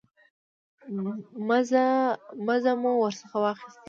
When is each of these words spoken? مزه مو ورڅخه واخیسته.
مزه 2.47 2.73
مو 2.81 2.91
ورڅخه 2.97 3.37
واخیسته. 3.41 3.79